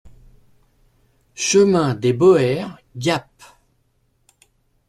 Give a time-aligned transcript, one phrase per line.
[1.35, 3.29] Chemin Dès Boeres, Gap